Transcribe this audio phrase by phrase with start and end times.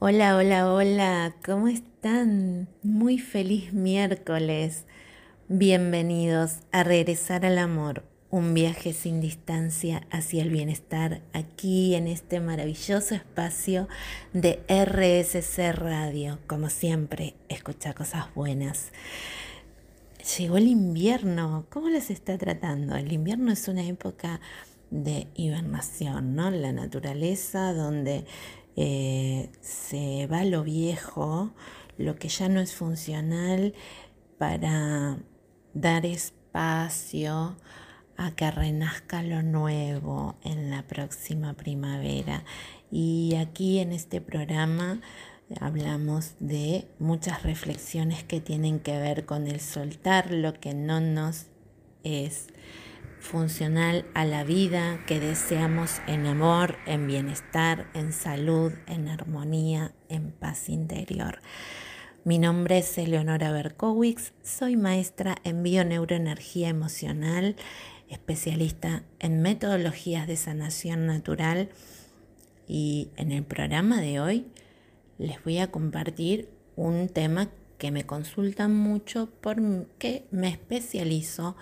[0.00, 2.68] Hola, hola, hola, ¿cómo están?
[2.82, 4.84] Muy feliz miércoles.
[5.48, 12.40] Bienvenidos a Regresar al Amor, un viaje sin distancia hacia el bienestar aquí en este
[12.40, 13.88] maravilloso espacio
[14.32, 16.40] de RSC Radio.
[16.48, 18.90] Como siempre, escucha cosas buenas.
[20.36, 22.96] Llegó el invierno, ¿cómo les está tratando?
[22.96, 24.40] El invierno es una época
[24.90, 26.50] de hibernación, ¿no?
[26.50, 28.24] La naturaleza donde
[28.76, 31.52] eh, se va lo viejo,
[31.98, 33.74] lo que ya no es funcional,
[34.38, 35.18] para
[35.74, 37.56] dar espacio
[38.16, 42.44] a que renazca lo nuevo en la próxima primavera.
[42.90, 45.00] Y aquí en este programa
[45.60, 51.46] hablamos de muchas reflexiones que tienen que ver con el soltar lo que no nos
[52.02, 52.48] es
[53.24, 60.30] funcional a la vida que deseamos en amor, en bienestar, en salud, en armonía, en
[60.30, 61.40] paz interior.
[62.24, 67.56] Mi nombre es Eleonora Berkowitz, soy maestra en bioneuroenergía emocional,
[68.08, 71.70] especialista en metodologías de sanación natural
[72.68, 74.46] y en el programa de hoy
[75.18, 81.56] les voy a compartir un tema que me consultan mucho porque me especializo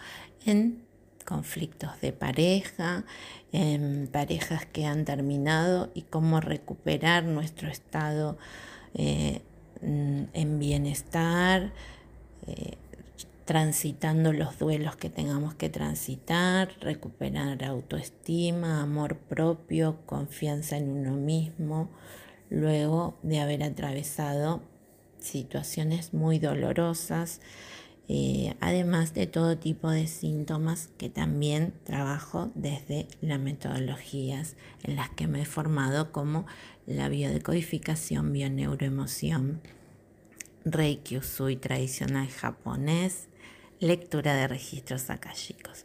[0.44, 0.91] en
[1.22, 3.04] conflictos de pareja,
[3.52, 8.38] en parejas que han terminado y cómo recuperar nuestro estado
[8.94, 9.42] eh,
[9.82, 11.72] en bienestar,
[12.46, 12.76] eh,
[13.44, 21.88] transitando los duelos que tengamos que transitar, recuperar autoestima, amor propio, confianza en uno mismo,
[22.50, 24.62] luego de haber atravesado
[25.18, 27.40] situaciones muy dolorosas,
[28.08, 35.10] eh, además de todo tipo de síntomas que también trabajo desde las metodologías en las
[35.10, 36.46] que me he formado como
[36.86, 39.60] la biodecodificación, bioneuroemoción,
[40.64, 43.28] Reiki Usui tradicional japonés,
[43.80, 45.84] lectura de registros akashicos.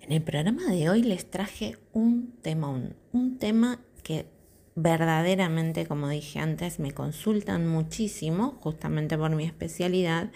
[0.00, 2.68] En el programa de hoy les traje un tema,
[3.12, 4.26] un tema que
[4.74, 10.30] verdaderamente, como dije antes, me consultan muchísimo, justamente por mi especialidad,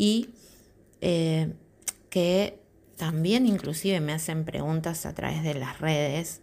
[0.00, 0.30] y
[1.02, 1.52] eh,
[2.08, 2.58] que
[2.96, 6.40] también inclusive me hacen preguntas a través de las redes,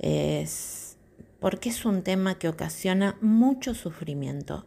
[0.00, 0.96] es
[1.38, 4.66] porque es un tema que ocasiona mucho sufrimiento.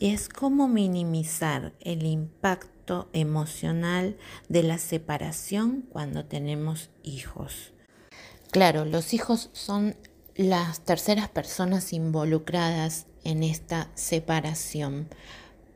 [0.00, 4.16] Es cómo minimizar el impacto emocional
[4.48, 7.74] de la separación cuando tenemos hijos.
[8.50, 9.94] Claro, los hijos son
[10.36, 15.08] las terceras personas involucradas en esta separación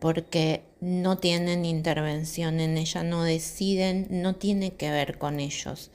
[0.00, 5.90] porque no tienen intervención en ella, no deciden, no tiene que ver con ellos.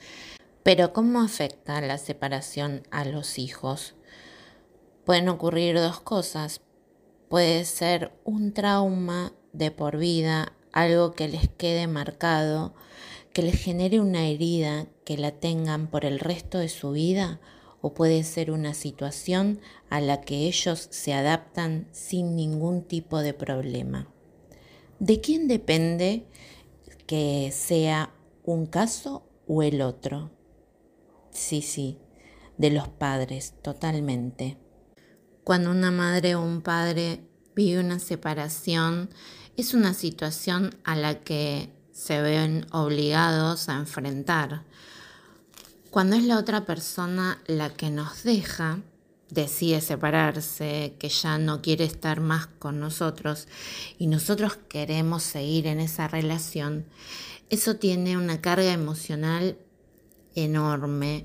[0.62, 3.94] Pero ¿cómo afecta la separación a los hijos?
[5.04, 6.60] Pueden ocurrir dos cosas.
[7.28, 12.74] Puede ser un trauma de por vida, algo que les quede marcado,
[13.32, 17.40] que les genere una herida, que la tengan por el resto de su vida,
[17.86, 19.60] o puede ser una situación
[19.90, 24.12] a la que ellos se adaptan sin ningún tipo de problema.
[24.98, 26.26] ¿De quién depende
[27.06, 30.32] que sea un caso o el otro?
[31.30, 32.00] Sí, sí,
[32.58, 34.58] de los padres, totalmente.
[35.44, 37.20] Cuando una madre o un padre
[37.54, 39.10] vive una separación,
[39.56, 44.64] es una situación a la que se ven obligados a enfrentar
[45.96, 48.80] cuando es la otra persona la que nos deja,
[49.30, 53.48] decide separarse, que ya no quiere estar más con nosotros
[53.96, 56.84] y nosotros queremos seguir en esa relación,
[57.48, 59.56] eso tiene una carga emocional
[60.34, 61.24] enorme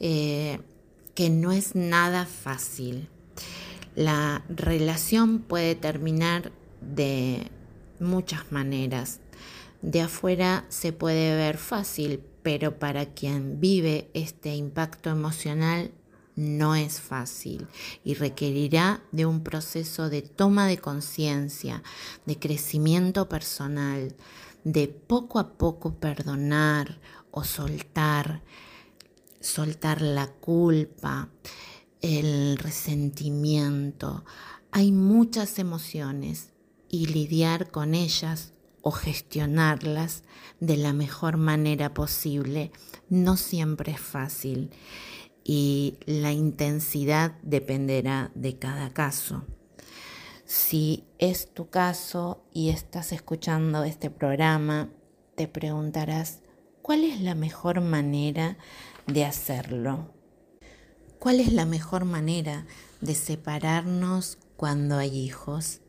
[0.00, 0.60] eh,
[1.14, 3.10] que no es nada fácil.
[3.94, 7.50] La relación puede terminar de
[8.00, 9.20] muchas maneras.
[9.82, 15.90] De afuera se puede ver fácil, pero para quien vive este impacto emocional
[16.36, 17.66] no es fácil
[18.04, 21.82] y requerirá de un proceso de toma de conciencia,
[22.24, 24.14] de crecimiento personal,
[24.62, 27.00] de poco a poco perdonar
[27.32, 28.44] o soltar,
[29.40, 31.28] soltar la culpa,
[32.00, 34.24] el resentimiento.
[34.70, 36.50] Hay muchas emociones
[36.88, 38.52] y lidiar con ellas
[38.86, 40.22] o gestionarlas
[40.60, 42.70] de la mejor manera posible
[43.08, 44.70] no siempre es fácil
[45.42, 49.44] y la intensidad dependerá de cada caso.
[50.44, 54.88] Si es tu caso y estás escuchando este programa,
[55.34, 56.42] te preguntarás,
[56.80, 58.56] ¿cuál es la mejor manera
[59.08, 60.14] de hacerlo?
[61.18, 62.66] ¿Cuál es la mejor manera
[63.00, 65.80] de separarnos cuando hay hijos?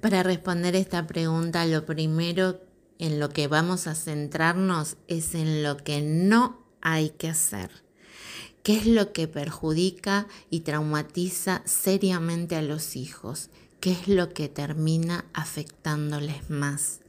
[0.00, 2.60] Para responder esta pregunta, lo primero
[2.98, 7.70] en lo que vamos a centrarnos es en lo que no hay que hacer.
[8.62, 13.50] ¿Qué es lo que perjudica y traumatiza seriamente a los hijos?
[13.80, 17.00] ¿Qué es lo que termina afectándoles más?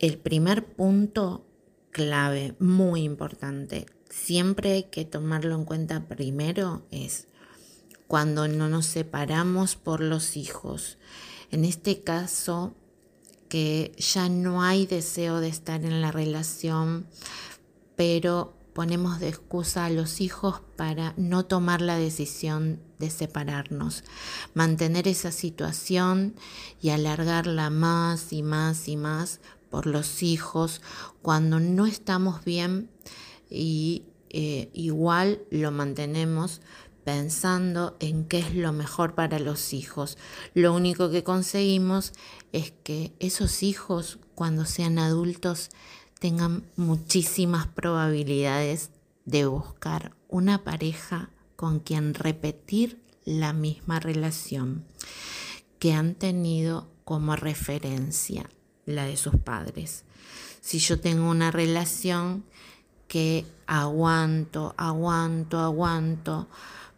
[0.00, 1.46] El primer punto
[1.92, 7.28] clave, muy importante, siempre hay que tomarlo en cuenta primero es
[8.12, 10.98] cuando no nos separamos por los hijos.
[11.50, 12.74] En este caso,
[13.48, 17.06] que ya no hay deseo de estar en la relación,
[17.96, 24.04] pero ponemos de excusa a los hijos para no tomar la decisión de separarnos,
[24.52, 26.34] mantener esa situación
[26.82, 30.82] y alargarla más y más y más por los hijos
[31.22, 32.90] cuando no estamos bien
[33.48, 36.60] y eh, igual lo mantenemos
[37.04, 40.18] pensando en qué es lo mejor para los hijos.
[40.54, 42.12] Lo único que conseguimos
[42.52, 45.70] es que esos hijos cuando sean adultos
[46.18, 48.90] tengan muchísimas probabilidades
[49.24, 54.84] de buscar una pareja con quien repetir la misma relación
[55.78, 58.48] que han tenido como referencia
[58.86, 60.04] la de sus padres.
[60.60, 62.44] Si yo tengo una relación
[63.08, 66.48] que aguanto, aguanto, aguanto,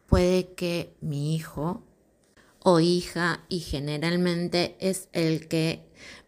[0.06, 1.82] puede que mi hijo
[2.66, 5.82] o hija, y generalmente es el que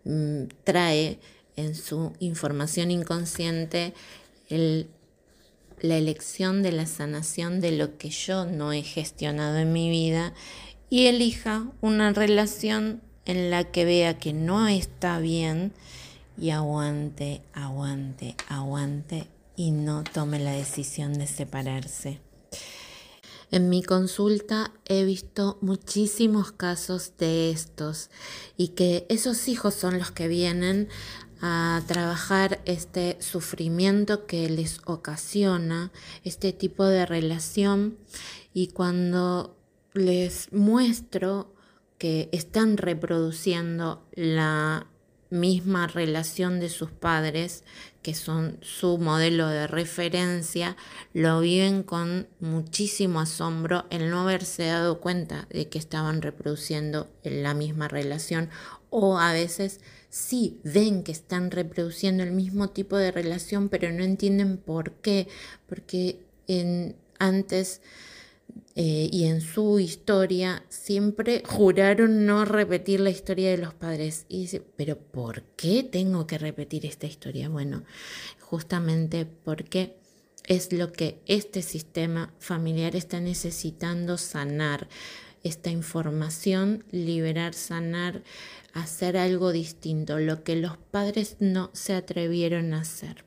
[0.05, 1.19] mm, trae
[1.57, 3.95] en su información inconsciente
[4.51, 10.35] la elección de la sanación de lo que yo no he gestionado en mi vida
[10.91, 15.73] y elija una relación en la que vea que no está bien
[16.39, 19.27] y aguante, aguante, aguante
[19.57, 22.26] y no tome la decisión de separarse.
[23.51, 28.11] En mi consulta he visto muchísimos casos de estos
[28.57, 30.89] y que esos hijos son los que vienen
[31.41, 35.93] a trabajar este sufrimiento que les ocasiona
[36.25, 37.99] este tipo de relación.
[38.53, 39.57] Y cuando
[39.95, 41.55] les muestro
[41.99, 44.87] que están reproduciendo la
[45.31, 47.65] misma relación de sus padres,
[48.07, 50.77] que son su modelo de referencia,
[51.13, 57.53] lo viven con muchísimo asombro el no haberse dado cuenta de que estaban reproduciendo la
[57.53, 58.49] misma relación
[58.91, 64.05] o a veces sí ven que están reproduciendo el mismo tipo de relación, pero no
[64.05, 65.27] entienden por qué,
[65.69, 67.81] porque en, antes
[68.79, 74.27] eh, y en su historia siempre juraron no repetir la historia de los padres.
[74.29, 77.49] Y dice, pero ¿por qué tengo que repetir esta historia?
[77.49, 77.85] Bueno,
[78.39, 79.97] justamente porque
[80.45, 84.89] es lo que este sistema familiar está necesitando sanar
[85.43, 88.23] esta información, liberar, sanar,
[88.75, 93.25] hacer algo distinto, lo que los padres no se atrevieron a hacer.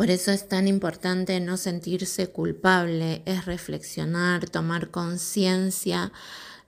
[0.00, 6.10] Por eso es tan importante no sentirse culpable, es reflexionar, tomar conciencia,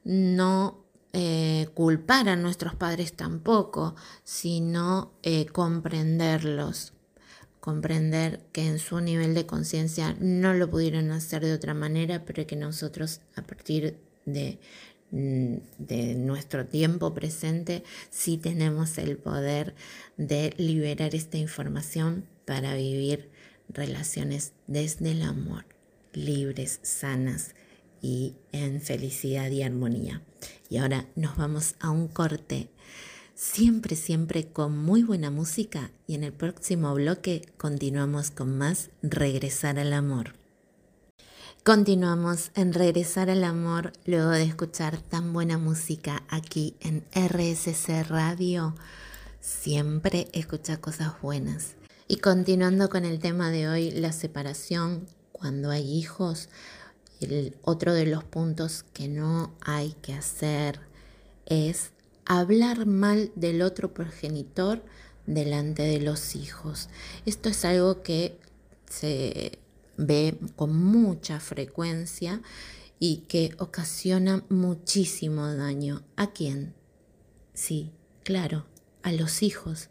[0.04, 0.84] no
[1.14, 6.92] eh, culpar a nuestros padres tampoco, sino eh, comprenderlos,
[7.58, 12.46] comprender que en su nivel de conciencia no lo pudieron hacer de otra manera, pero
[12.46, 13.96] que nosotros a partir
[14.26, 14.58] de
[15.12, 19.74] Mm, de nuestro tiempo presente, sí tenemos el poder
[20.16, 23.30] de liberar esta información para vivir
[23.68, 25.64] relaciones desde el amor,
[26.12, 27.54] libres, sanas
[28.00, 30.22] y en felicidad y armonía.
[30.68, 32.68] Y ahora nos vamos a un corte,
[33.34, 39.78] siempre, siempre con muy buena música y en el próximo bloque continuamos con más Regresar
[39.78, 40.34] al Amor.
[41.64, 48.74] Continuamos en Regresar al Amor luego de escuchar tan buena música aquí en RSC Radio.
[49.40, 51.76] Siempre escucha cosas buenas.
[52.12, 56.50] Y continuando con el tema de hoy, la separación cuando hay hijos,
[57.62, 60.80] otro de los puntos que no hay que hacer
[61.46, 61.92] es
[62.26, 64.84] hablar mal del otro progenitor
[65.24, 66.90] delante de los hijos.
[67.24, 68.38] Esto es algo que
[68.90, 69.58] se
[69.96, 72.42] ve con mucha frecuencia
[72.98, 76.02] y que ocasiona muchísimo daño.
[76.16, 76.74] ¿A quién?
[77.54, 77.90] Sí,
[78.22, 78.66] claro,
[79.02, 79.88] a los hijos.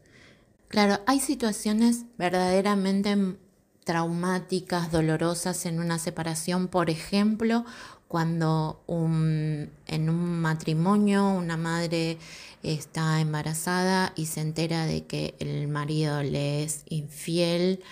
[0.72, 3.36] Claro, hay situaciones verdaderamente
[3.84, 7.66] traumáticas, dolorosas en una separación, por ejemplo,
[8.08, 12.18] cuando en un matrimonio una madre
[12.64, 17.84] está embarazada y se entera de que el marido le es infiel.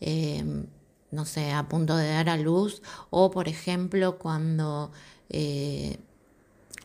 [0.00, 0.44] Eh,
[1.10, 4.92] no sé, a punto de dar a luz, o por ejemplo cuando
[5.28, 5.98] eh,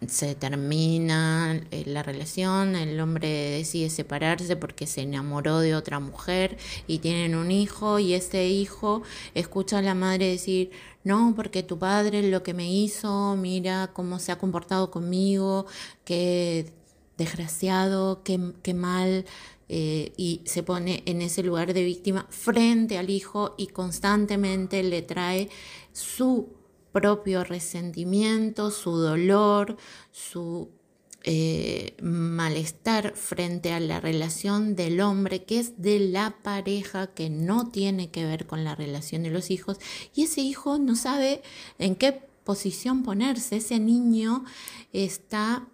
[0.08, 6.58] se termina eh, la relación, el hombre decide separarse porque se enamoró de otra mujer
[6.88, 10.72] y tienen un hijo y ese hijo escucha a la madre decir,
[11.04, 15.66] no, porque tu padre lo que me hizo, mira cómo se ha comportado conmigo,
[16.04, 16.72] qué
[17.18, 19.26] desgraciado, qué, qué mal,
[19.68, 25.02] eh, y se pone en ese lugar de víctima frente al hijo y constantemente le
[25.02, 25.50] trae
[25.92, 26.50] su
[26.96, 29.76] propio resentimiento, su dolor,
[30.14, 30.70] su
[31.26, 37.70] eh, malestar frente a la relación del hombre, que es de la pareja, que no
[37.70, 39.78] tiene que ver con la relación de los hijos,
[40.14, 41.42] y ese hijo no sabe
[41.80, 42.14] en qué
[42.46, 44.46] posición ponerse, ese niño
[44.94, 45.68] está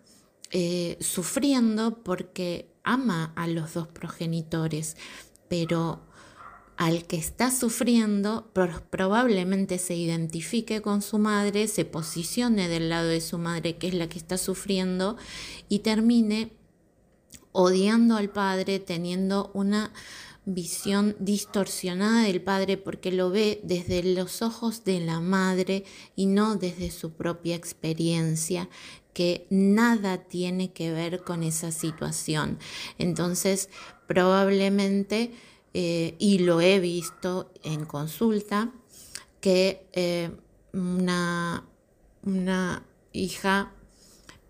[0.49, 4.97] eh, sufriendo porque ama a los dos progenitores,
[5.47, 6.01] pero
[6.81, 8.49] al que está sufriendo
[8.89, 13.93] probablemente se identifique con su madre, se posicione del lado de su madre, que es
[13.93, 15.15] la que está sufriendo,
[15.69, 16.53] y termine
[17.51, 19.93] odiando al padre, teniendo una
[20.45, 25.83] visión distorsionada del padre porque lo ve desde los ojos de la madre
[26.15, 28.69] y no desde su propia experiencia
[29.13, 32.57] que nada tiene que ver con esa situación.
[32.97, 33.69] Entonces,
[34.07, 35.31] probablemente
[35.73, 38.71] eh, y lo he visto en consulta,
[39.39, 40.31] que eh,
[40.73, 41.65] una,
[42.23, 43.71] una hija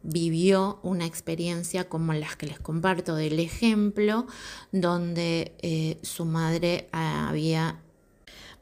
[0.04, 4.26] vivió una experiencia como las que les comparto del ejemplo,
[4.72, 7.80] donde eh, su madre había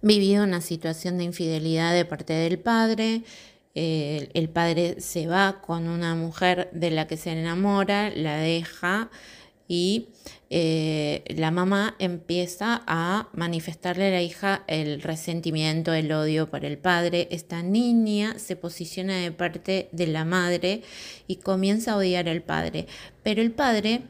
[0.01, 3.23] vivido una situación de infidelidad de parte del padre,
[3.75, 9.09] el padre se va con una mujer de la que se enamora, la deja
[9.69, 10.07] y
[10.49, 16.79] eh, la mamá empieza a manifestarle a la hija el resentimiento, el odio por el
[16.79, 17.27] padre.
[17.29, 20.81] Esta niña se posiciona de parte de la madre
[21.27, 22.87] y comienza a odiar al padre.
[23.21, 24.01] Pero el padre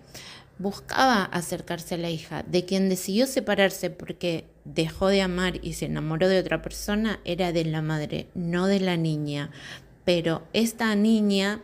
[0.59, 5.85] buscaba acercarse a la hija, de quien decidió separarse porque dejó de amar y se
[5.85, 9.51] enamoró de otra persona, era de la madre, no de la niña.
[10.05, 11.61] Pero esta niña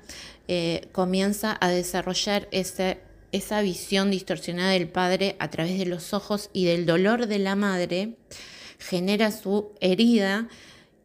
[0.48, 3.00] eh, comienza a desarrollar ese
[3.36, 7.56] esa visión distorsionada del padre a través de los ojos y del dolor de la
[7.56, 8.18] madre
[8.80, 10.48] genera su herida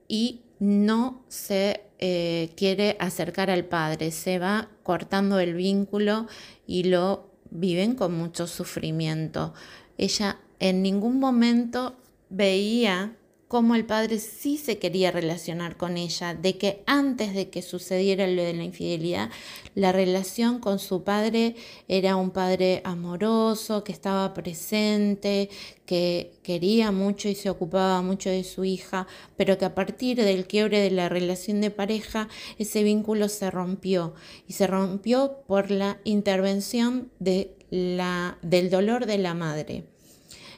[0.09, 6.27] y no se eh, quiere acercar al padre, se va cortando el vínculo
[6.67, 9.55] y lo viven con mucho sufrimiento.
[9.99, 11.97] Ella en ningún momento
[12.29, 13.17] veía
[13.51, 18.29] cómo el padre sí se quería relacionar con ella, de que antes de que sucediera
[18.29, 19.29] lo de la infidelidad,
[19.75, 21.57] la relación con su padre
[21.89, 25.51] era un padre amoroso, que estaba presente,
[25.85, 30.47] que quería mucho y se ocupaba mucho de su hija, pero que a partir del
[30.47, 34.15] quiebre de la relación de pareja, ese vínculo se rompió
[34.47, 39.83] y se rompió por la intervención de la, del dolor de la madre.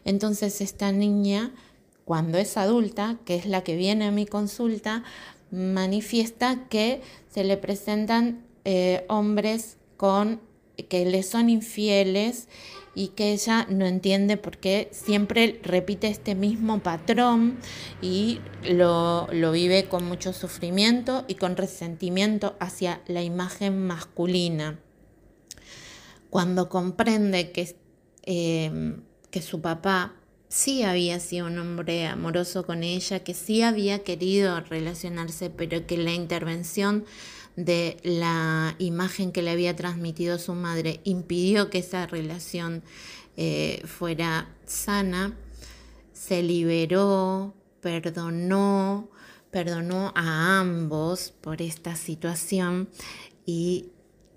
[0.05, 1.55] Entonces esta niña
[2.05, 5.05] cuando es adulta, que es la que viene a mi consulta,
[5.51, 10.41] manifiesta que se le presentan eh, hombres con
[10.89, 12.49] que le son infieles
[12.95, 17.59] y que ella no entiende por qué siempre repite este mismo patrón
[18.01, 24.79] y lo, lo vive con mucho sufrimiento y con resentimiento hacia la imagen masculina.
[26.31, 27.77] Cuando comprende que,
[28.25, 28.97] eh,
[29.31, 30.15] que su papá
[30.53, 35.97] sí había sido un hombre amoroso con ella, que sí había querido relacionarse, pero que
[35.97, 37.07] la intervención
[37.57, 42.83] de la imagen que le había transmitido su madre impidió que esa relación
[43.39, 45.35] eh, fuera sana,
[46.13, 49.09] se liberó, perdonó,
[49.51, 52.91] perdonó a ambos por esta situación
[53.47, 53.87] y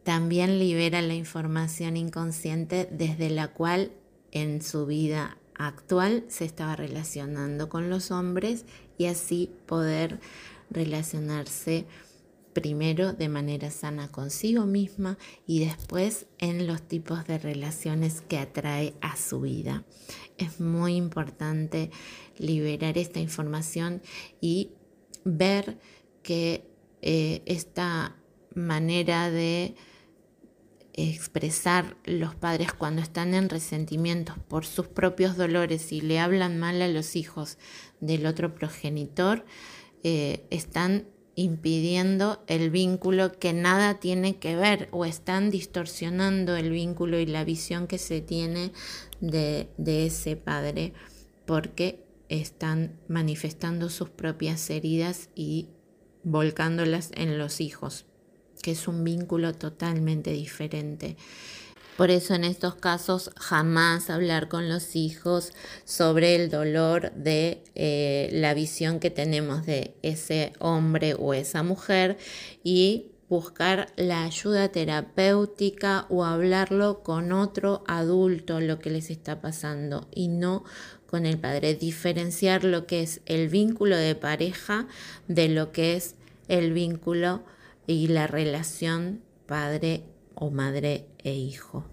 [0.04, 3.92] también libera la información inconsciente desde la cual
[4.32, 8.66] en su vida actual se estaba relacionando con los hombres
[8.98, 10.20] y así poder
[10.70, 11.86] relacionarse
[12.54, 18.94] primero de manera sana consigo misma y después en los tipos de relaciones que atrae
[19.02, 19.84] a su vida.
[20.38, 21.92] Es muy importante
[22.38, 24.02] liberar esta información
[24.40, 24.72] y
[25.26, 25.78] ver
[26.24, 26.66] que
[27.02, 28.16] eh, esta
[28.56, 29.76] manera de
[30.98, 36.82] expresar los padres cuando están en resentimientos por sus propios dolores y le hablan mal
[36.82, 37.58] a los hijos
[38.00, 39.46] del otro progenitor,
[40.04, 47.20] eh, están impidiendo el vínculo que nada tiene que ver o están distorsionando el vínculo
[47.20, 48.72] y la visión que se tiene
[49.20, 50.94] de, de ese padre
[51.46, 55.68] porque están manifestando sus propias heridas y
[56.24, 58.06] volcándolas en los hijos,
[58.66, 61.18] que es un vínculo totalmente diferente.
[61.98, 65.54] Por eso en estos casos jamás hablar con los hijos
[65.84, 72.18] sobre el dolor de eh, la visión que tenemos de ese hombre o esa mujer
[72.64, 80.08] y buscar la ayuda terapéutica o hablarlo con otro adulto lo que les está pasando
[80.12, 80.64] y no
[81.06, 81.76] con el padre.
[81.76, 84.88] Diferenciar lo que es el vínculo de pareja
[85.28, 86.16] de lo que es
[86.48, 87.44] el vínculo
[87.88, 90.04] y la relación padre
[90.36, 91.86] o madre e hijo.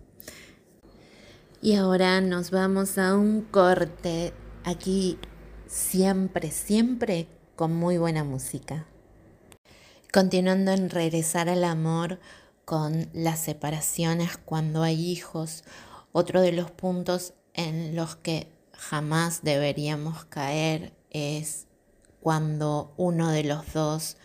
[1.60, 4.32] Y ahora nos vamos a un corte
[4.64, 5.18] aquí
[5.66, 8.86] siempre, siempre con muy buena música.
[10.12, 12.18] Continuando en regresar al amor
[12.64, 15.64] con las separaciones cuando hay hijos,
[16.12, 21.66] otro de los puntos en los que jamás deberíamos caer es
[22.20, 24.16] cuando uno de los dos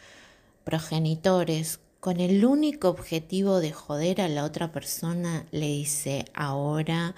[0.68, 7.16] progenitores con el único objetivo de joder a la otra persona, le dice, ahora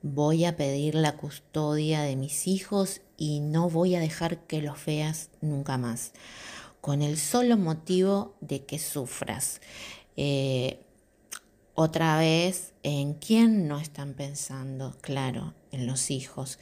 [0.00, 4.82] voy a pedir la custodia de mis hijos y no voy a dejar que los
[4.86, 6.12] veas nunca más,
[6.80, 9.60] con el solo motivo de que sufras.
[10.16, 10.80] Eh,
[11.74, 14.96] otra vez, ¿en quién no están pensando?
[15.02, 16.58] Claro, en los hijos.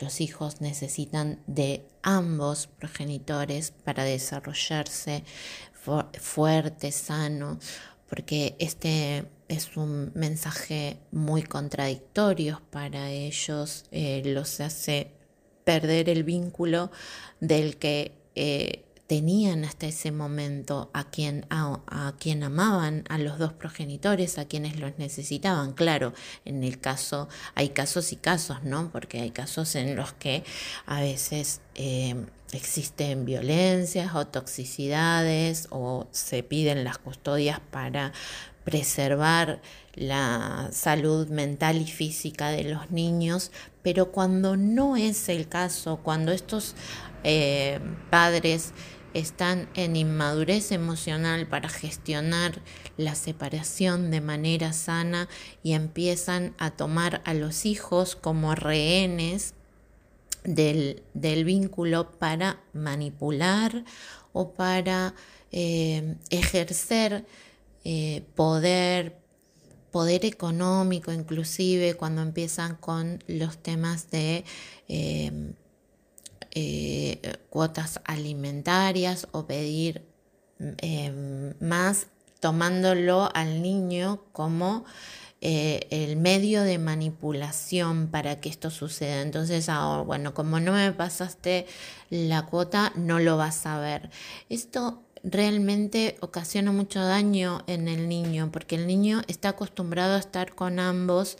[0.00, 5.22] Los hijos necesitan de ambos progenitores para desarrollarse,
[6.20, 7.58] fuerte, sano,
[8.08, 15.12] porque este es un mensaje muy contradictorio para ellos, eh, los hace
[15.64, 16.90] perder el vínculo
[17.40, 23.52] del que eh, tenían hasta ese momento a quien, a, quien amaban, a los dos
[23.52, 25.72] progenitores, a quienes los necesitaban.
[25.72, 26.14] Claro,
[26.44, 28.90] en el caso, hay casos y casos, ¿no?
[28.90, 30.42] Porque hay casos en los que
[30.86, 32.16] a veces eh,
[32.54, 38.12] existen violencias o toxicidades o se piden las custodias para
[38.64, 39.60] preservar
[39.94, 46.32] la salud mental y física de los niños, pero cuando no es el caso, cuando
[46.32, 46.74] estos
[47.22, 47.78] eh,
[48.10, 48.72] padres
[49.12, 52.60] están en inmadurez emocional para gestionar
[52.96, 55.28] la separación de manera sana
[55.62, 59.54] y empiezan a tomar a los hijos como rehenes
[60.44, 63.84] del, vínculo para manipular
[64.32, 65.14] o para
[65.50, 67.24] eh, ejercer
[67.84, 69.18] eh, poder,
[69.90, 74.44] poder económico inclusive cuando empiezan con los temas de
[74.88, 75.54] eh,
[77.50, 80.04] cuotas alimentarias o pedir
[81.60, 82.06] más
[82.38, 84.84] tomándolo al niño como
[85.46, 89.20] eh, el medio de manipulación para que esto suceda.
[89.20, 91.66] Entonces, ahora, bueno, como no me pasaste
[92.08, 94.08] la cuota, no lo vas a ver.
[94.48, 100.54] Esto realmente ocasiona mucho daño en el niño, porque el niño está acostumbrado a estar
[100.54, 101.36] con ambos,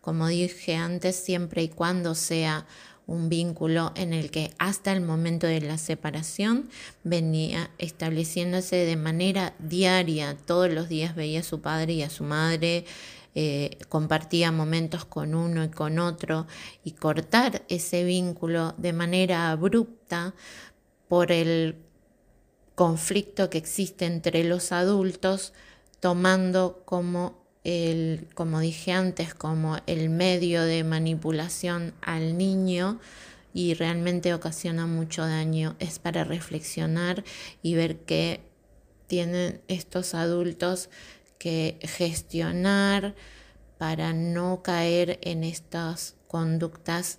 [0.00, 2.66] como dije antes, siempre y cuando sea
[3.06, 6.68] un vínculo en el que hasta el momento de la separación
[7.04, 12.24] venía estableciéndose de manera diaria, todos los días veía a su padre y a su
[12.24, 12.84] madre,
[13.38, 16.46] eh, compartía momentos con uno y con otro
[16.84, 20.34] y cortar ese vínculo de manera abrupta
[21.06, 21.76] por el
[22.74, 25.52] conflicto que existe entre los adultos,
[26.00, 33.00] tomando como el, como dije antes, como el medio de manipulación al niño
[33.52, 35.76] y realmente ocasiona mucho daño.
[35.78, 37.22] Es para reflexionar
[37.60, 38.40] y ver que
[39.08, 40.88] tienen estos adultos
[41.38, 43.14] que gestionar
[43.78, 47.18] para no caer en estas conductas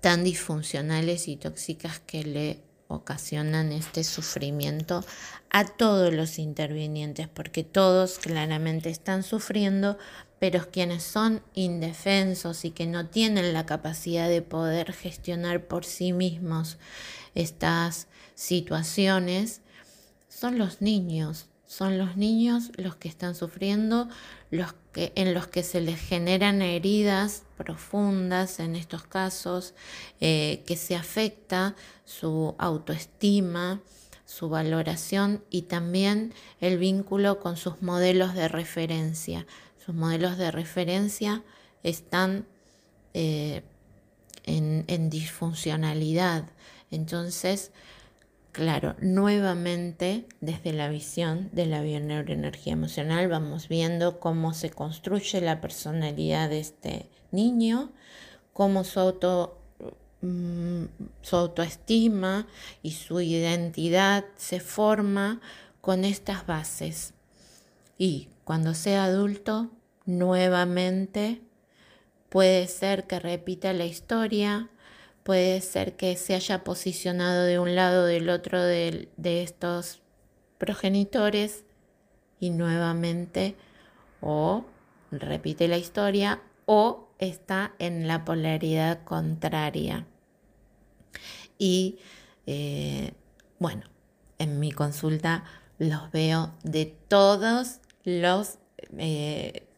[0.00, 5.04] tan disfuncionales y tóxicas que le ocasionan este sufrimiento
[5.50, 9.96] a todos los intervinientes, porque todos claramente están sufriendo,
[10.38, 16.12] pero quienes son indefensos y que no tienen la capacidad de poder gestionar por sí
[16.12, 16.78] mismos
[17.34, 19.60] estas situaciones,
[20.28, 24.08] son los niños, son los niños los que están sufriendo,
[24.50, 29.74] los que, en los que se les generan heridas profundas en estos casos,
[30.20, 33.80] eh, que se afecta su autoestima,
[34.26, 39.46] su valoración y también el vínculo con sus modelos de referencia.
[39.86, 41.44] Sus modelos de referencia
[41.84, 42.46] están
[43.14, 43.62] eh,
[44.42, 46.50] en, en disfuncionalidad.
[46.90, 47.70] Entonces,
[48.52, 55.60] Claro, nuevamente desde la visión de la bioneuroenergía emocional vamos viendo cómo se construye la
[55.60, 57.92] personalidad de este niño,
[58.52, 58.98] cómo su
[60.22, 60.84] mm,
[61.22, 62.48] su autoestima
[62.82, 65.40] y su identidad se forma
[65.80, 67.14] con estas bases.
[67.98, 69.70] Y cuando sea adulto,
[70.06, 71.40] nuevamente
[72.28, 74.70] puede ser que repita la historia,
[75.30, 80.02] puede ser que se haya posicionado de un lado o del otro de, de estos
[80.58, 81.62] progenitores
[82.40, 83.54] y nuevamente
[84.20, 84.64] o
[85.12, 90.04] repite la historia o está en la polaridad contraria.
[91.58, 92.00] Y
[92.48, 93.12] eh,
[93.60, 93.84] bueno,
[94.38, 95.44] en mi consulta
[95.78, 98.58] los veo de todos los
[98.98, 99.68] eh,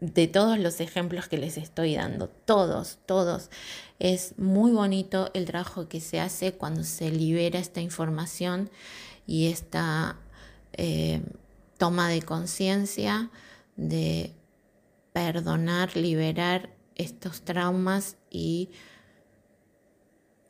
[0.00, 3.50] de todos los ejemplos que les estoy dando, todos, todos.
[3.98, 8.70] Es muy bonito el trabajo que se hace cuando se libera esta información
[9.26, 10.16] y esta
[10.72, 11.22] eh,
[11.78, 13.30] toma de conciencia
[13.76, 14.32] de
[15.12, 18.70] perdonar, liberar estos traumas y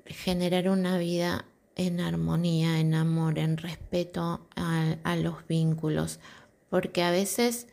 [0.07, 1.45] generar una vida
[1.77, 6.21] en armonía, en amor, en respeto a, los vínculos,
[6.71, 7.67] porque a veces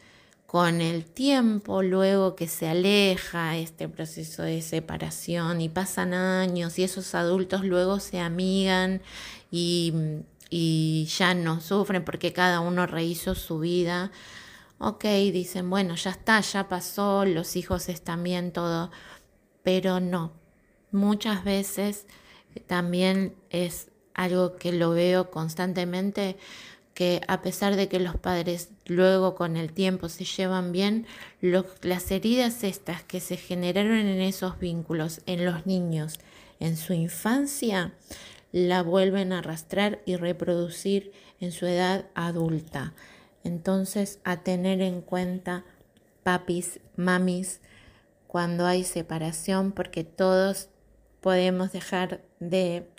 [0.50, 6.84] con el tiempo, luego que se aleja este proceso de separación y pasan años y
[6.84, 9.04] esos adultos luego se amigan
[9.52, 9.94] y,
[10.50, 14.12] y ya no sufren porque cada uno rehizo su vida,
[14.80, 18.90] ok, dicen, bueno, ya está, ya pasó, los hijos están bien, todo,
[19.62, 20.34] pero no,
[20.92, 22.08] muchas veces
[22.66, 26.38] también es algo que lo veo constantemente,
[27.00, 31.08] que a pesar de que los padres luego con el tiempo se llevan bien,
[31.40, 36.20] las heridas estas que se generaron en esos vínculos, en los niños,
[36.60, 37.94] en su infancia,
[38.52, 42.94] la vuelven a arrastrar y reproducir en su edad adulta.
[43.46, 45.64] Entonces, a tener en cuenta,
[46.24, 47.62] papis, mamis,
[48.28, 50.68] cuando hay separación, porque todos
[51.22, 52.90] podemos dejar de,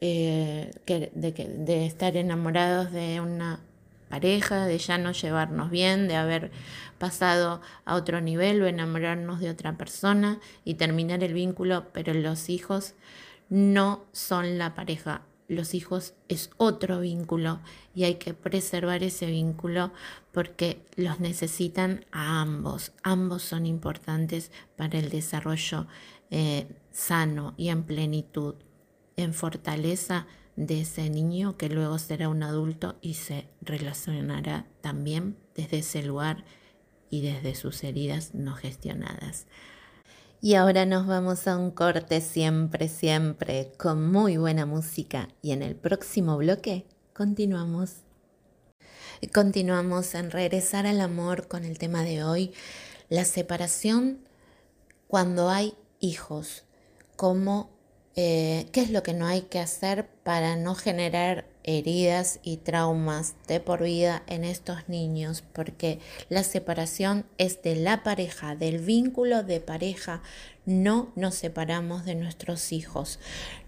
[0.00, 3.60] eh, de, estar enamorados de una
[4.08, 6.50] pareja, de ya no llevarnos bien, de haber
[6.98, 12.48] pasado a otro nivel o enamorarnos de otra persona y terminar el vínculo, pero los
[12.48, 12.94] hijos
[13.48, 17.60] no son la pareja, los hijos es otro vínculo
[17.94, 19.92] y hay que preservar ese vínculo
[20.32, 22.92] porque los necesitan a ambos.
[23.02, 25.86] Ambos son importantes para el desarrollo
[26.30, 28.54] eh, sano y en plenitud,
[29.16, 35.78] en fortaleza de ese niño que luego será un adulto y se relacionará también desde
[35.78, 36.44] ese lugar
[37.10, 39.46] y desde sus heridas no gestionadas.
[40.40, 45.62] Y ahora nos vamos a un corte siempre, siempre con muy buena música y en
[45.62, 48.04] el próximo bloque continuamos.
[49.32, 52.52] Continuamos en regresar al amor con el tema de hoy,
[53.08, 54.18] la separación
[55.06, 56.64] cuando hay hijos,
[57.16, 57.70] cómo,
[58.16, 63.34] eh, qué es lo que no hay que hacer para no generar heridas y traumas
[63.48, 65.98] de por vida en estos niños, porque
[66.28, 70.22] la separación es de la pareja, del vínculo de pareja.
[70.64, 73.18] No nos separamos de nuestros hijos.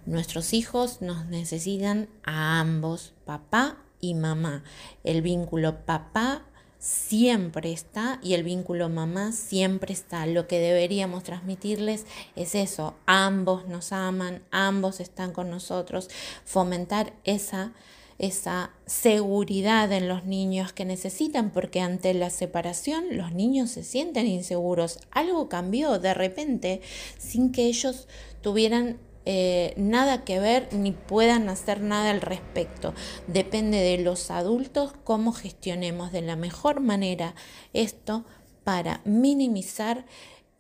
[0.04, 4.62] Nuestros hijos nos necesitan a ambos, papá y mamá.
[5.02, 6.44] El vínculo papá
[6.86, 10.24] siempre está y el vínculo mamá siempre está.
[10.24, 16.08] Lo que deberíamos transmitirles es eso, ambos nos aman, ambos están con nosotros,
[16.44, 17.72] fomentar esa
[18.18, 24.26] esa seguridad en los niños que necesitan, porque ante la separación los niños se sienten
[24.26, 25.00] inseguros.
[25.10, 26.80] Algo cambió de repente
[27.18, 28.08] sin que ellos
[28.40, 28.96] tuvieran
[29.28, 32.94] eh, nada que ver ni puedan hacer nada al respecto.
[33.26, 37.34] Depende de los adultos cómo gestionemos de la mejor manera
[37.72, 38.24] esto
[38.62, 40.06] para minimizar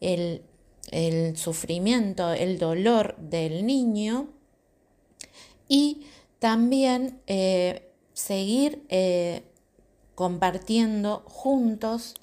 [0.00, 0.42] el,
[1.36, 4.30] sufrimiento, el dolor del niño
[5.68, 6.02] y
[6.40, 9.44] también eh, seguir eh,
[10.16, 12.14] compartiendo juntos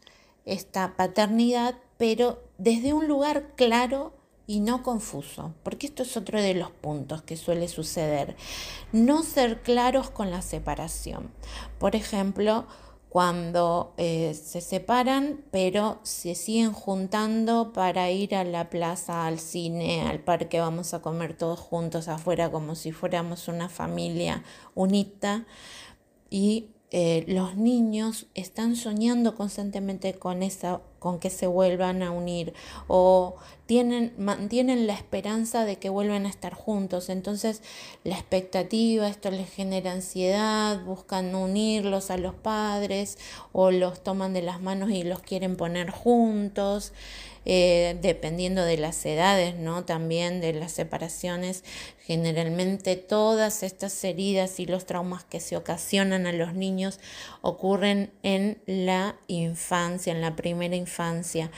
[0.44, 4.14] esta paternidad, pero desde un lugar claro
[4.46, 8.36] y no confuso, porque esto es otro de los puntos que suele suceder.
[8.92, 11.32] No ser claros con la separación.
[11.80, 12.66] Por ejemplo,
[13.14, 20.02] cuando eh, se separan, pero se siguen juntando para ir a la plaza, al cine,
[20.02, 25.46] al parque, vamos a comer todos juntos afuera como si fuéramos una familia unita.
[26.32, 32.54] Y eh, los niños están soñando constantemente con, esa, con que se vuelvan a unir
[32.88, 37.10] o tienen, mantienen la esperanza de que vuelvan a estar juntos.
[37.10, 37.64] Entonces
[38.04, 43.18] la expectativa, esto les genera ansiedad, buscan unirlos a los padres
[43.54, 46.94] o los toman de las manos y los quieren poner juntos.
[47.46, 49.84] Eh, dependiendo de las edades, ¿no?
[49.84, 51.66] También de las separaciones,
[52.00, 57.02] generalmente todas estas heridas y los traumas que se ocasionan a los niños
[57.42, 61.52] ocurren en la infancia, en la primera infancia,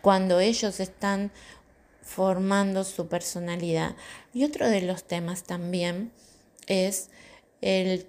[0.00, 1.32] cuando ellos están
[2.02, 3.96] formando su personalidad.
[4.32, 6.12] Y otro de los temas también
[6.68, 7.10] es
[7.60, 8.06] el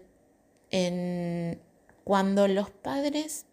[2.04, 3.46] cuando los padres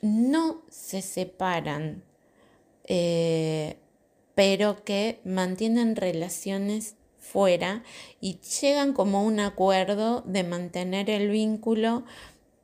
[0.00, 2.04] no se separan
[2.92, 3.76] eh,
[4.34, 7.84] pero que mantienen relaciones fuera
[8.20, 12.02] y llegan como un acuerdo de mantener el vínculo,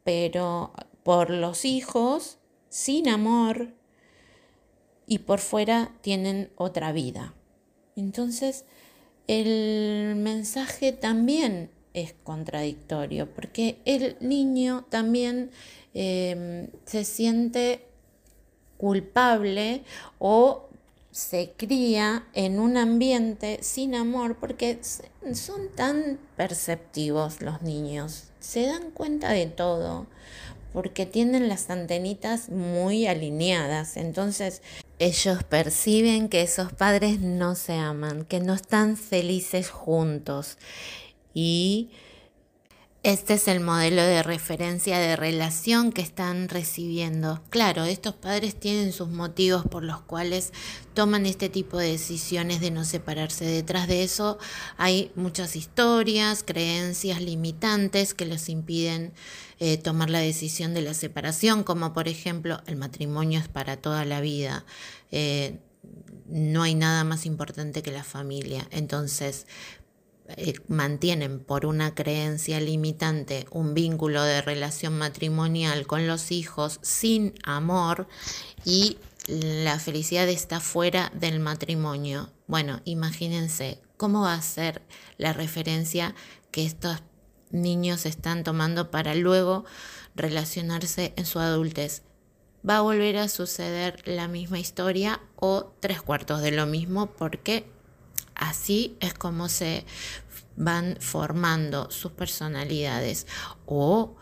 [0.03, 0.73] pero
[1.05, 2.39] por los hijos,
[2.71, 3.73] sin amor,
[5.07, 7.33] y por fuera tienen otra vida.
[7.95, 8.65] Entonces,
[9.29, 15.53] el mensaje también es contradictorio, porque el niño también
[15.95, 17.87] eh, se siente
[18.79, 19.83] culpable
[20.19, 20.69] o
[21.11, 28.91] se cría en un ambiente sin amor porque son tan perceptivos los niños, se dan
[28.91, 30.07] cuenta de todo
[30.73, 34.61] porque tienen las antenitas muy alineadas, entonces
[34.99, 40.59] ellos perciben que esos padres no se aman, que no están felices juntos.
[41.33, 41.91] Y
[43.07, 47.41] este es el modelo de referencia de relación que están recibiendo.
[47.51, 50.53] Claro, estos padres tienen sus motivos por los cuales
[50.93, 53.45] toman este tipo de decisiones de no separarse.
[53.45, 54.39] Detrás de eso
[54.77, 59.13] hay muchas historias, creencias limitantes que los impiden
[59.61, 64.05] eh, tomar la decisión de la separación, como por ejemplo el matrimonio es para toda
[64.05, 64.65] la vida.
[65.13, 65.61] Eh,
[66.29, 68.67] no hay nada más importante que la familia.
[68.73, 69.47] Entonces,
[70.69, 78.09] mantienen por una creencia limitante un vínculo de relación matrimonial con los hijos sin amor
[78.65, 82.31] y la felicidad está fuera del matrimonio.
[82.47, 84.83] Bueno, imagínense cómo va a ser
[85.19, 86.15] la referencia
[86.51, 87.03] que estos
[87.51, 89.65] niños están tomando para luego
[90.15, 92.03] relacionarse en su adultez.
[92.69, 97.69] Va a volver a suceder la misma historia o tres cuartos de lo mismo porque
[98.37, 99.85] Así es como se
[100.57, 103.27] van formando sus personalidades
[103.67, 104.15] o,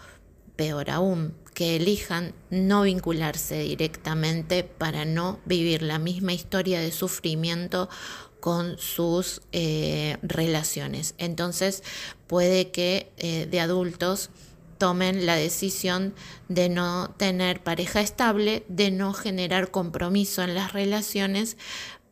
[0.56, 7.88] peor aún, que elijan no vincularse directamente para no vivir la misma historia de sufrimiento
[8.40, 11.14] con sus eh, relaciones.
[11.18, 11.82] Entonces
[12.26, 14.30] puede que eh, de adultos
[14.78, 16.14] tomen la decisión
[16.48, 21.56] de no tener pareja estable, de no generar compromiso en las relaciones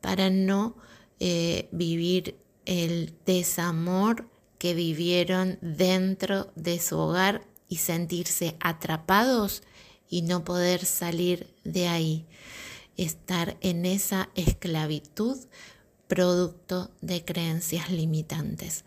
[0.01, 0.77] para no
[1.25, 9.63] eh, vivir el desamor que vivieron dentro de su hogar y sentirse atrapados
[10.09, 12.27] y no poder salir de ahí,
[12.97, 15.39] estar en esa esclavitud
[16.09, 18.85] producto de creencias limitantes.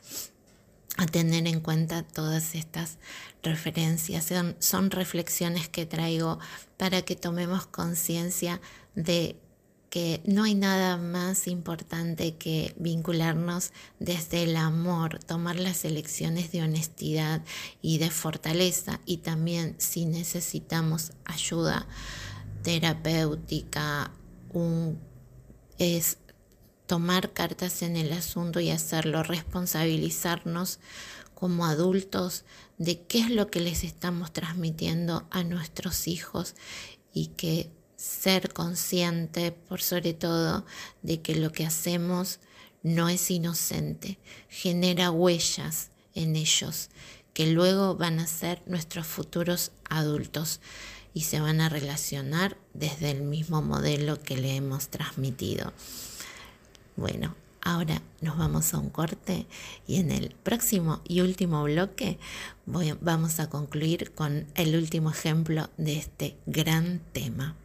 [0.98, 2.98] A tener en cuenta todas estas
[3.43, 6.39] referencias, son, son reflexiones que traigo
[6.76, 8.60] para que tomemos conciencia
[8.93, 9.39] de
[10.25, 17.43] no hay nada más importante que vincularnos desde el amor, tomar las elecciones de honestidad
[17.81, 21.88] y de fortaleza y también si necesitamos ayuda
[22.62, 24.12] terapéutica,
[25.77, 26.17] es
[26.88, 30.79] tomar cartas en el asunto y hacerlo, responsabilizarnos
[31.36, 32.43] como adultos
[32.77, 36.55] de qué es lo que les estamos transmitiendo a nuestros hijos
[37.13, 40.65] y que ser consciente, por sobre todo,
[41.01, 42.39] de que lo que hacemos
[42.84, 46.89] no es inocente, genera huellas en ellos,
[47.34, 50.62] que luego van a ser nuestros futuros adultos
[51.13, 55.73] y se van a relacionar desde el mismo modelo que le hemos transmitido.
[56.95, 59.47] Bueno, ahora nos vamos a un corte
[59.88, 62.19] y en el próximo y último bloque
[62.65, 67.55] vamos a concluir con el último ejemplo de este gran tema.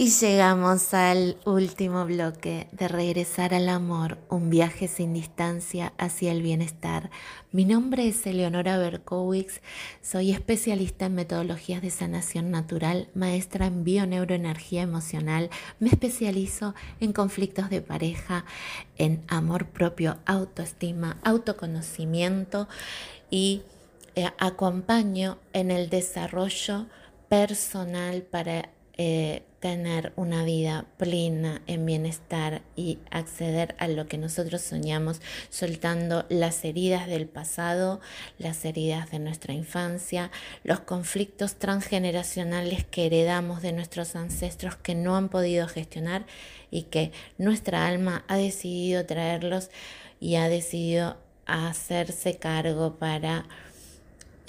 [0.00, 6.40] Y llegamos al último bloque de Regresar al Amor, un viaje sin distancia hacia el
[6.40, 7.10] bienestar.
[7.50, 9.60] Mi nombre es Eleonora Berkowitz,
[10.00, 17.68] soy especialista en metodologías de sanación natural, maestra en bioneuroenergía emocional, me especializo en conflictos
[17.68, 18.44] de pareja,
[18.98, 22.68] en amor propio, autoestima, autoconocimiento
[23.30, 23.62] y
[24.14, 26.86] eh, acompaño en el desarrollo
[27.28, 34.60] personal para eh, tener una vida plena en bienestar y acceder a lo que nosotros
[34.60, 38.00] soñamos, soltando las heridas del pasado,
[38.38, 40.30] las heridas de nuestra infancia,
[40.62, 46.26] los conflictos transgeneracionales que heredamos de nuestros ancestros que no han podido gestionar
[46.70, 49.70] y que nuestra alma ha decidido traerlos
[50.20, 53.46] y ha decidido hacerse cargo para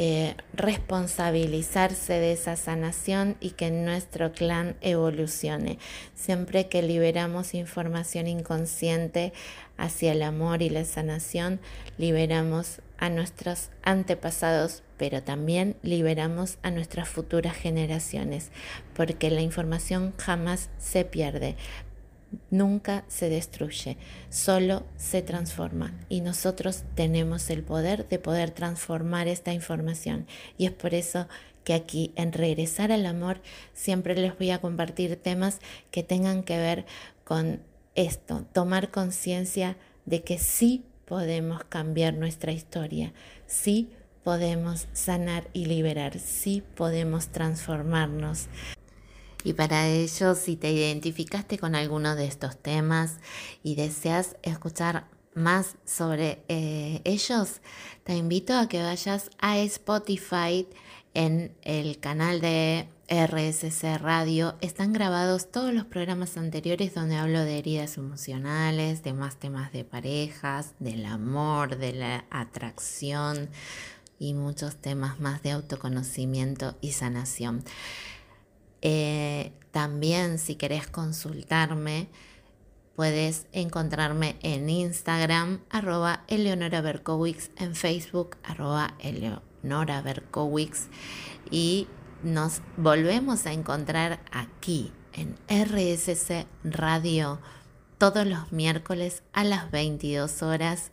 [0.02, 5.78] eh, responsabilizarse de esa sanación y que nuestro clan evolucione.
[6.16, 9.34] Siempre que liberamos información inconsciente
[9.76, 11.60] hacia el amor y la sanación,
[11.98, 18.52] liberamos a nuestros antepasados, pero también liberamos a nuestras futuras generaciones,
[18.94, 21.58] porque la información jamás se pierde,
[22.50, 23.98] nunca se destruye,
[24.30, 30.72] solo se transforma y nosotros tenemos el poder de poder transformar esta información y es
[30.72, 31.28] por eso
[31.64, 33.42] que aquí en Regresar al Amor
[33.74, 35.60] siempre les voy a compartir temas
[35.92, 36.86] que tengan que ver
[37.24, 37.62] con
[37.96, 43.14] esto, tomar conciencia de que sí podemos cambiar nuestra historia,
[43.46, 43.90] sí
[44.24, 48.48] podemos sanar y liberar, sí podemos transformarnos.
[49.44, 53.18] Y para ello, si te identificaste con alguno de estos temas
[53.64, 57.62] y deseas escuchar más sobre eh, ellos,
[58.04, 60.68] te invito a que vayas a Spotify
[61.14, 64.56] en el canal de RSC Radio.
[64.62, 69.84] Están grabados todos los programas anteriores donde hablo de heridas emocionales, de más temas de
[69.84, 73.50] parejas, del amor, de la atracción
[74.20, 77.64] y muchos temas más de autoconocimiento y sanación.
[78.82, 82.10] Eh, también si querés consultarme,
[82.96, 90.88] puedes encontrarme en Instagram, arroba Eleonora Berkowitz, en Facebook, arroba Eleonora Berkowitz.
[91.52, 91.88] Y
[92.24, 97.40] nos volvemos a encontrar aquí en RSC Radio
[97.98, 100.92] todos los miércoles a las 22 horas,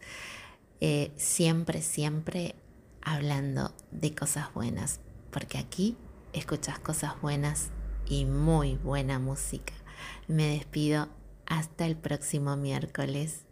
[0.80, 2.54] eh, siempre, siempre
[3.02, 5.96] hablando de cosas buenas, porque aquí
[6.32, 7.70] escuchas cosas buenas
[8.08, 9.72] y muy buena música.
[10.28, 11.08] Me despido
[11.46, 13.45] hasta el próximo miércoles.